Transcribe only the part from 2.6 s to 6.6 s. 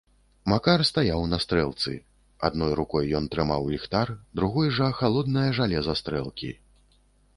рукой ён трымаў ліхтар, другой жа халоднае жалеза стрэлкі.